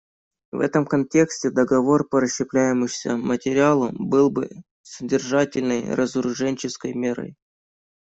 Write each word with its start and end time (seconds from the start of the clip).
В 0.51 0.61
этом 0.61 0.87
контексте 0.87 1.51
договор 1.51 2.09
по 2.09 2.19
расщепляющемуся 2.21 3.17
материалу 3.17 3.89
был 3.91 4.31
бы 4.31 4.49
содержательной 4.81 5.93
разоруженческой 5.93 6.95
мерой. 6.95 7.35